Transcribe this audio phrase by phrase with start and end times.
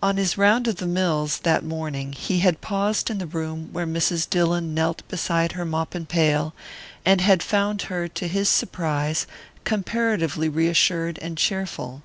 [0.00, 3.84] On his round of the mills, that morning, he had paused in the room where
[3.84, 4.30] Mrs.
[4.30, 6.54] Dillon knelt beside her mop and pail,
[7.04, 9.26] and had found her, to his surprise,
[9.64, 12.02] comparatively reassured and cheerful.